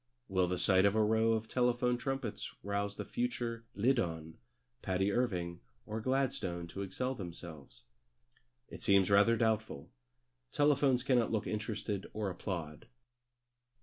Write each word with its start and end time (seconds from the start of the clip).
Will 0.27 0.47
the 0.47 0.57
sight 0.57 0.83
of 0.83 0.95
a 0.95 1.03
row 1.03 1.33
of 1.33 1.47
telephone 1.47 1.95
trumpets 1.95 2.51
rouse 2.63 2.95
the 2.95 3.05
future 3.05 3.65
Liddon, 3.75 4.39
Patti, 4.81 5.11
Irving, 5.11 5.59
or 5.85 6.01
Gladstone 6.01 6.65
to 6.69 6.81
excel 6.81 7.13
themselves? 7.13 7.83
It 8.67 8.81
seems 8.81 9.11
rather 9.11 9.37
doubtful. 9.37 9.91
Telephones 10.51 11.03
cannot 11.03 11.31
look 11.31 11.45
interested 11.45 12.07
or 12.13 12.31
applaud. 12.31 12.87